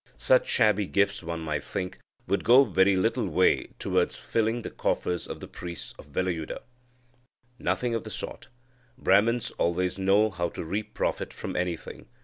Such 0.17 0.47
shabby 0.47 0.87
gifts, 0.87 1.21
one 1.21 1.41
might 1.41 1.63
think, 1.63 1.99
would 2.25 2.43
go 2.43 2.63
very 2.63 2.95
little 2.95 3.27
way 3.29 3.67
towards 3.77 4.17
filling 4.17 4.63
the 4.63 4.71
coffers 4.71 5.27
of 5.27 5.41
the 5.41 5.47
priests 5.47 5.93
of 5.99 6.07
Velayuda. 6.07 6.63
Nothing 7.59 7.93
of 7.93 8.03
the 8.03 8.09
sort: 8.09 8.47
Brahmins 8.97 9.51
always 9.59 9.99
know 9.99 10.31
how 10.31 10.49
to 10.49 10.65
reap 10.65 10.95
profit 10.95 11.31
from 11.31 11.55
anything. 11.55 12.07